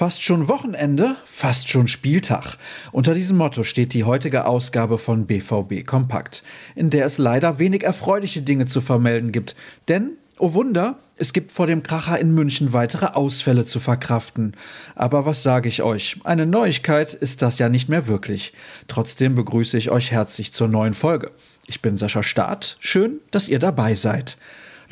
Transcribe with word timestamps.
Fast 0.00 0.22
schon 0.22 0.48
Wochenende, 0.48 1.16
fast 1.26 1.68
schon 1.68 1.86
Spieltag. 1.86 2.56
Unter 2.90 3.12
diesem 3.12 3.36
Motto 3.36 3.64
steht 3.64 3.92
die 3.92 4.04
heutige 4.04 4.46
Ausgabe 4.46 4.96
von 4.96 5.26
BVB 5.26 5.84
Kompakt, 5.84 6.42
in 6.74 6.88
der 6.88 7.04
es 7.04 7.18
leider 7.18 7.58
wenig 7.58 7.82
erfreuliche 7.82 8.40
Dinge 8.40 8.64
zu 8.64 8.80
vermelden 8.80 9.30
gibt. 9.30 9.56
Denn, 9.88 10.12
oh 10.38 10.54
Wunder, 10.54 11.00
es 11.16 11.34
gibt 11.34 11.52
vor 11.52 11.66
dem 11.66 11.82
Kracher 11.82 12.18
in 12.18 12.32
München 12.32 12.72
weitere 12.72 13.08
Ausfälle 13.08 13.66
zu 13.66 13.78
verkraften. 13.78 14.56
Aber 14.94 15.26
was 15.26 15.42
sage 15.42 15.68
ich 15.68 15.82
euch? 15.82 16.16
Eine 16.24 16.46
Neuigkeit 16.46 17.12
ist 17.12 17.42
das 17.42 17.58
ja 17.58 17.68
nicht 17.68 17.90
mehr 17.90 18.06
wirklich. 18.06 18.54
Trotzdem 18.88 19.34
begrüße 19.34 19.76
ich 19.76 19.90
euch 19.90 20.12
herzlich 20.12 20.54
zur 20.54 20.68
neuen 20.68 20.94
Folge. 20.94 21.30
Ich 21.66 21.82
bin 21.82 21.98
Sascha 21.98 22.22
Staat. 22.22 22.78
Schön, 22.80 23.20
dass 23.32 23.48
ihr 23.48 23.58
dabei 23.58 23.94
seid. 23.94 24.38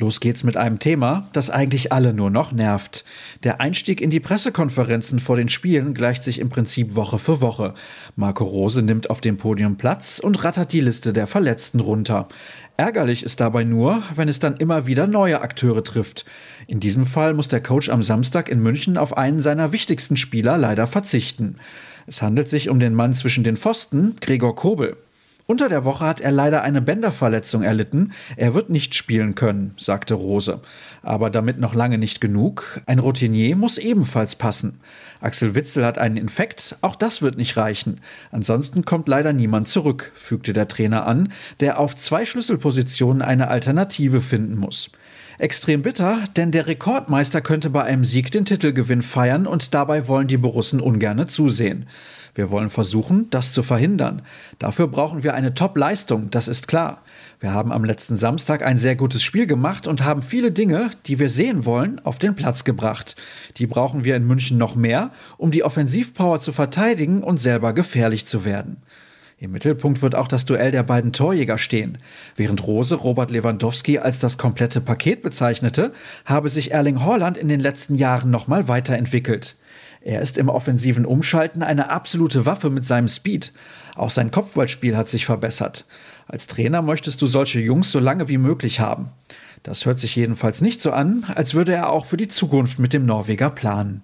Los 0.01 0.21
geht's 0.21 0.45
mit 0.45 0.55
einem 0.55 0.79
Thema, 0.79 1.27
das 1.33 1.49
eigentlich 1.49 1.91
alle 1.91 2.13
nur 2.13 2.29
noch 2.29 2.53
nervt. 2.53 3.03
Der 3.43 3.59
Einstieg 3.59 3.99
in 3.99 4.09
die 4.09 4.21
Pressekonferenzen 4.21 5.19
vor 5.19 5.35
den 5.35 5.49
Spielen 5.49 5.93
gleicht 5.93 6.23
sich 6.23 6.39
im 6.39 6.47
Prinzip 6.47 6.95
Woche 6.95 7.19
für 7.19 7.41
Woche. 7.41 7.73
Marco 8.15 8.45
Rose 8.45 8.81
nimmt 8.81 9.09
auf 9.09 9.19
dem 9.19 9.35
Podium 9.35 9.75
Platz 9.75 10.19
und 10.19 10.41
rattert 10.41 10.71
die 10.71 10.79
Liste 10.79 11.11
der 11.11 11.27
Verletzten 11.27 11.81
runter. 11.81 12.29
Ärgerlich 12.77 13.23
ist 13.23 13.41
dabei 13.41 13.65
nur, 13.65 14.01
wenn 14.15 14.29
es 14.29 14.39
dann 14.39 14.55
immer 14.55 14.87
wieder 14.87 15.05
neue 15.05 15.41
Akteure 15.41 15.83
trifft. 15.83 16.23
In 16.65 16.79
diesem 16.79 17.05
Fall 17.05 17.33
muss 17.33 17.49
der 17.49 17.61
Coach 17.61 17.89
am 17.89 18.01
Samstag 18.01 18.47
in 18.47 18.61
München 18.61 18.97
auf 18.97 19.17
einen 19.17 19.41
seiner 19.41 19.73
wichtigsten 19.73 20.15
Spieler 20.15 20.57
leider 20.57 20.87
verzichten. 20.87 21.57
Es 22.07 22.21
handelt 22.21 22.47
sich 22.47 22.69
um 22.69 22.79
den 22.79 22.95
Mann 22.95 23.13
zwischen 23.13 23.43
den 23.43 23.57
Pfosten, 23.57 24.15
Gregor 24.21 24.55
Kobel. 24.55 24.95
Unter 25.49 25.67
der 25.67 25.83
Woche 25.83 26.05
hat 26.05 26.21
er 26.21 26.31
leider 26.31 26.61
eine 26.61 26.79
Bänderverletzung 26.79 27.63
erlitten. 27.63 28.13
Er 28.35 28.53
wird 28.53 28.69
nicht 28.69 28.93
spielen 28.93 29.33
können, 29.33 29.73
sagte 29.77 30.13
Rose. 30.13 30.59
Aber 31.01 31.31
damit 31.31 31.57
noch 31.57 31.73
lange 31.73 31.97
nicht 31.97 32.21
genug. 32.21 32.81
Ein 32.85 32.99
Routinier 32.99 33.55
muss 33.55 33.79
ebenfalls 33.79 34.35
passen. 34.35 34.79
Axel 35.21 35.55
Witzel 35.55 35.83
hat 35.83 35.97
einen 35.97 36.17
Infekt, 36.17 36.75
auch 36.81 36.95
das 36.95 37.23
wird 37.23 37.35
nicht 37.35 37.57
reichen. 37.57 37.99
Ansonsten 38.31 38.85
kommt 38.85 39.07
leider 39.07 39.33
niemand 39.33 39.67
zurück, 39.67 40.11
fügte 40.13 40.53
der 40.53 40.67
Trainer 40.67 41.07
an, 41.07 41.33
der 41.61 41.79
auf 41.79 41.95
zwei 41.95 42.25
Schlüsselpositionen 42.25 43.23
eine 43.23 43.47
Alternative 43.47 44.21
finden 44.21 44.55
muss. 44.55 44.91
Extrem 45.39 45.83
bitter, 45.83 46.25
denn 46.35 46.51
der 46.51 46.67
Rekordmeister 46.67 47.39
könnte 47.39 47.69
bei 47.69 47.81
einem 47.85 48.03
Sieg 48.03 48.29
den 48.29 48.43
Titelgewinn 48.43 49.01
feiern 49.01 49.47
und 49.47 49.73
dabei 49.73 50.09
wollen 50.09 50.27
die 50.27 50.35
Borussen 50.35 50.81
ungerne 50.81 51.27
zusehen. 51.27 51.87
Wir 52.35 52.51
wollen 52.51 52.69
versuchen, 52.69 53.29
das 53.29 53.53
zu 53.53 53.63
verhindern. 53.63 54.21
Dafür 54.59 54.87
brauchen 54.87 55.23
wir 55.23 55.35
eine 55.35 55.53
Top-Leistung, 55.53 56.29
das 56.29 56.49
ist 56.49 56.67
klar. 56.67 57.03
Wir 57.39 57.53
haben 57.53 57.71
am 57.71 57.85
letzten 57.85 58.17
Samstag 58.17 58.63
ein 58.63 58.77
sehr 58.77 58.97
gutes 58.97 59.23
Spiel 59.23 59.47
gemacht 59.47 59.87
und 59.87 60.03
haben 60.03 60.23
viele 60.23 60.51
Dinge, 60.51 60.89
die 61.05 61.19
wir 61.19 61.29
sehen 61.29 61.63
wollen, 61.63 62.01
auf 62.03 62.19
den 62.19 62.35
Platz 62.35 62.65
gebracht. 62.65 63.15
Die 63.55 63.65
brauchen 63.65 64.03
wir 64.03 64.17
in 64.17 64.27
München 64.27 64.57
noch 64.57 64.75
mehr, 64.75 65.11
um 65.37 65.51
die 65.51 65.63
Offensivpower 65.63 66.41
zu 66.41 66.51
verteidigen 66.51 67.23
und 67.23 67.39
selber 67.39 67.71
gefährlich 67.71 68.27
zu 68.27 68.43
werden. 68.43 68.75
Im 69.41 69.51
Mittelpunkt 69.51 70.01
wird 70.01 70.15
auch 70.15 70.27
das 70.27 70.45
Duell 70.45 70.71
der 70.71 70.83
beiden 70.83 71.13
Torjäger 71.13 71.57
stehen. 71.57 71.97
Während 72.35 72.67
Rose 72.67 72.95
Robert 72.95 73.31
Lewandowski 73.31 73.97
als 73.97 74.19
das 74.19 74.37
komplette 74.37 74.81
Paket 74.81 75.21
bezeichnete, 75.21 75.93
habe 76.25 76.49
sich 76.49 76.71
Erling 76.71 76.99
Haaland 76.99 77.37
in 77.37 77.47
den 77.47 77.61
letzten 77.61 77.95
Jahren 77.95 78.31
nochmal 78.31 78.67
weiterentwickelt. 78.67 79.55
Er 80.01 80.21
ist 80.21 80.37
im 80.37 80.49
offensiven 80.49 81.05
Umschalten 81.05 81.63
eine 81.63 81.89
absolute 81.89 82.45
Waffe 82.45 82.69
mit 82.69 82.85
seinem 82.85 83.07
Speed. 83.07 83.53
Auch 83.95 84.09
sein 84.09 84.29
Kopfballspiel 84.29 84.97
hat 84.97 85.07
sich 85.07 85.25
verbessert. 85.25 85.85
Als 86.27 86.47
Trainer 86.47 86.81
möchtest 86.81 87.21
du 87.21 87.27
solche 87.27 87.61
Jungs 87.61 87.93
so 87.93 87.99
lange 87.99 88.27
wie 88.27 88.37
möglich 88.37 88.81
haben. 88.81 89.09
Das 89.63 89.85
hört 89.85 89.99
sich 89.99 90.17
jedenfalls 90.17 90.59
nicht 90.59 90.81
so 90.81 90.91
an, 90.91 91.25
als 91.33 91.53
würde 91.53 91.73
er 91.73 91.89
auch 91.89 92.05
für 92.05 92.17
die 92.17 92.27
Zukunft 92.27 92.77
mit 92.77 92.91
dem 92.91 93.05
Norweger 93.05 93.49
planen. 93.49 94.03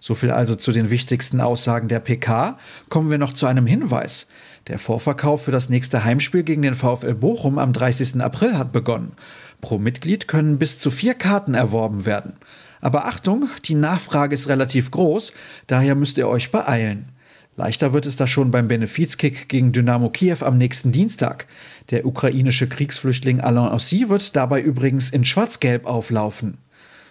So 0.00 0.14
viel 0.14 0.30
also 0.30 0.54
zu 0.54 0.72
den 0.72 0.90
wichtigsten 0.90 1.40
Aussagen 1.40 1.88
der 1.88 2.00
PK. 2.00 2.58
Kommen 2.88 3.10
wir 3.10 3.18
noch 3.18 3.32
zu 3.32 3.46
einem 3.46 3.66
Hinweis. 3.66 4.28
Der 4.66 4.78
Vorverkauf 4.78 5.44
für 5.44 5.50
das 5.50 5.68
nächste 5.68 6.04
Heimspiel 6.04 6.42
gegen 6.42 6.62
den 6.62 6.74
VfL 6.74 7.14
Bochum 7.14 7.58
am 7.58 7.72
30. 7.72 8.20
April 8.20 8.56
hat 8.58 8.72
begonnen. 8.72 9.12
Pro 9.60 9.78
Mitglied 9.78 10.28
können 10.28 10.58
bis 10.58 10.78
zu 10.78 10.90
vier 10.90 11.14
Karten 11.14 11.54
erworben 11.54 12.06
werden. 12.06 12.34
Aber 12.80 13.06
Achtung, 13.06 13.48
die 13.64 13.74
Nachfrage 13.74 14.34
ist 14.34 14.48
relativ 14.48 14.90
groß, 14.90 15.32
daher 15.66 15.94
müsst 15.94 16.16
ihr 16.18 16.28
euch 16.28 16.50
beeilen. 16.50 17.12
Leichter 17.56 17.92
wird 17.92 18.06
es 18.06 18.14
da 18.14 18.28
schon 18.28 18.52
beim 18.52 18.68
Benefizkick 18.68 19.48
gegen 19.48 19.72
Dynamo 19.72 20.10
Kiew 20.10 20.36
am 20.42 20.58
nächsten 20.58 20.92
Dienstag. 20.92 21.46
Der 21.90 22.06
ukrainische 22.06 22.68
Kriegsflüchtling 22.68 23.40
Alain 23.40 23.72
Ossi 23.72 24.08
wird 24.08 24.36
dabei 24.36 24.60
übrigens 24.60 25.10
in 25.10 25.24
Schwarz-Gelb 25.24 25.84
auflaufen. 25.84 26.58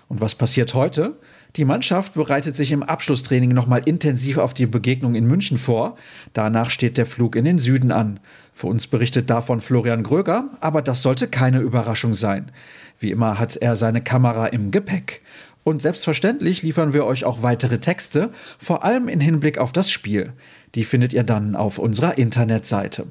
Und 0.08 0.22
was 0.22 0.36
passiert 0.36 0.74
heute? 0.74 1.18
Die 1.58 1.66
Mannschaft 1.66 2.14
bereitet 2.14 2.56
sich 2.56 2.72
im 2.72 2.84
Abschlusstraining 2.84 3.52
nochmal 3.52 3.82
intensiv 3.84 4.38
auf 4.38 4.54
die 4.54 4.68
Begegnung 4.68 5.16
in 5.16 5.26
München 5.26 5.58
vor. 5.58 5.98
Danach 6.34 6.70
steht 6.70 7.00
der 7.00 7.08
Flug 7.08 7.36
in 7.36 7.46
den 7.46 7.58
Süden 7.58 7.92
an. 7.92 8.20
Für 8.54 8.68
uns 8.68 8.86
berichtet 8.86 9.32
davon 9.32 9.60
Florian 9.60 10.04
Gröger, 10.04 10.52
aber 10.60 10.84
das 10.84 11.02
sollte 11.02 11.28
keine 11.28 11.60
Überraschung 11.60 12.14
sein. 12.14 12.52
Wie 13.00 13.10
immer 13.10 13.40
hat 13.40 13.56
er 13.56 13.76
seine 13.76 14.02
Kamera 14.02 14.46
im 14.46 14.70
Gepäck. 14.70 15.24
Und 15.64 15.82
selbstverständlich 15.82 16.62
liefern 16.62 16.94
wir 16.94 17.06
euch 17.06 17.26
auch 17.26 17.42
weitere 17.42 17.80
Texte, 17.80 18.30
vor 18.60 18.84
allem 18.84 19.08
in 19.08 19.20
Hinblick 19.20 19.58
auf 19.58 19.74
das 19.74 19.90
Spiel. 19.90 20.34
Die 20.76 20.84
findet 20.84 21.12
ihr 21.12 21.24
dann 21.24 21.56
auf 21.56 21.80
unserer 21.80 22.20
Internetseite. 22.20 23.08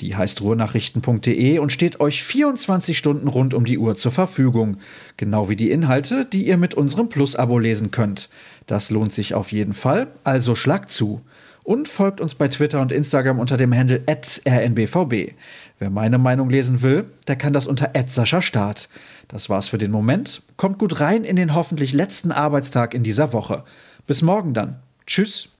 Die 0.00 0.14
heißt 0.14 0.42
ruhrnachrichten.de 0.42 1.58
und 1.58 1.72
steht 1.72 1.98
euch 1.98 2.22
24 2.22 2.96
Stunden 2.96 3.26
rund 3.26 3.52
um 3.52 3.64
die 3.64 3.78
Uhr 3.78 3.96
zur 3.96 4.12
Verfügung. 4.12 4.76
Genau 5.16 5.48
wie 5.48 5.56
die 5.56 5.72
Inhalte, 5.72 6.24
die 6.24 6.46
ihr 6.46 6.56
mit 6.56 6.74
unserem 6.74 7.08
Plus-Abo 7.08 7.58
lesen 7.58 7.90
könnt. 7.90 8.28
Das 8.66 8.90
lohnt 8.90 9.12
sich 9.12 9.34
auf 9.34 9.50
jeden 9.50 9.74
Fall, 9.74 10.08
also 10.22 10.54
schlagt 10.54 10.90
zu. 10.90 11.22
Und 11.64 11.88
folgt 11.88 12.20
uns 12.20 12.34
bei 12.34 12.48
Twitter 12.48 12.80
und 12.80 12.92
Instagram 12.92 13.38
unter 13.38 13.58
dem 13.58 13.74
Handle 13.74 14.02
rnbvb. 14.08 15.34
Wer 15.78 15.90
meine 15.90 16.16
Meinung 16.16 16.48
lesen 16.48 16.80
will, 16.80 17.04
der 17.26 17.36
kann 17.36 17.52
das 17.52 17.66
unter 17.66 17.90
Start. 18.16 18.88
Das 19.26 19.50
war's 19.50 19.68
für 19.68 19.78
den 19.78 19.90
Moment. 19.90 20.42
Kommt 20.56 20.78
gut 20.78 21.00
rein 21.00 21.24
in 21.24 21.36
den 21.36 21.54
hoffentlich 21.54 21.92
letzten 21.92 22.32
Arbeitstag 22.32 22.94
in 22.94 23.02
dieser 23.02 23.32
Woche. 23.34 23.64
Bis 24.06 24.22
morgen 24.22 24.54
dann. 24.54 24.76
Tschüss. 25.06 25.50